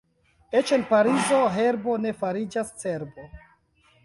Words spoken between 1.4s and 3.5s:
herbo ne fariĝas cerbo.